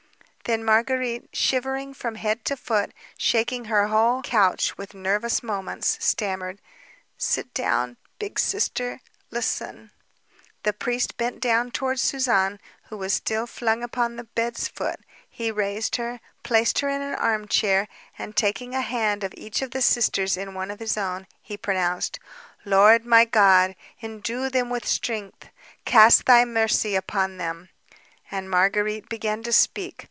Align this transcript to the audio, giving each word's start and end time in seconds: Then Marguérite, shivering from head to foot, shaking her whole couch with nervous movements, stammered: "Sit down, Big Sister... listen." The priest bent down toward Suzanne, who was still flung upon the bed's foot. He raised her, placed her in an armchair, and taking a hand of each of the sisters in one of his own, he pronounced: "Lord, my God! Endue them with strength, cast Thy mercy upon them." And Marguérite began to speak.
Then 0.45 0.63
Marguérite, 0.65 1.29
shivering 1.31 1.93
from 1.93 2.15
head 2.15 2.43
to 2.43 2.57
foot, 2.57 2.91
shaking 3.17 3.65
her 3.65 3.87
whole 3.87 4.21
couch 4.21 4.77
with 4.77 4.93
nervous 4.93 5.41
movements, 5.41 5.97
stammered: 6.03 6.59
"Sit 7.17 7.53
down, 7.53 7.95
Big 8.19 8.37
Sister... 8.37 8.99
listen." 9.29 9.91
The 10.63 10.73
priest 10.73 11.15
bent 11.15 11.39
down 11.39 11.71
toward 11.71 12.01
Suzanne, 12.01 12.59
who 12.89 12.97
was 12.97 13.13
still 13.13 13.47
flung 13.47 13.81
upon 13.81 14.17
the 14.17 14.25
bed's 14.25 14.67
foot. 14.67 14.99
He 15.29 15.51
raised 15.51 15.95
her, 15.95 16.19
placed 16.43 16.79
her 16.79 16.89
in 16.89 17.01
an 17.01 17.15
armchair, 17.15 17.87
and 18.19 18.35
taking 18.35 18.75
a 18.75 18.81
hand 18.81 19.23
of 19.23 19.33
each 19.37 19.61
of 19.61 19.71
the 19.71 19.81
sisters 19.81 20.35
in 20.35 20.53
one 20.53 20.69
of 20.69 20.79
his 20.81 20.97
own, 20.97 21.27
he 21.41 21.55
pronounced: 21.55 22.19
"Lord, 22.65 23.05
my 23.05 23.23
God! 23.23 23.73
Endue 24.01 24.49
them 24.49 24.69
with 24.69 24.85
strength, 24.85 25.47
cast 25.85 26.25
Thy 26.25 26.43
mercy 26.43 26.93
upon 26.95 27.37
them." 27.37 27.69
And 28.29 28.49
Marguérite 28.49 29.07
began 29.07 29.43
to 29.43 29.53
speak. 29.53 29.95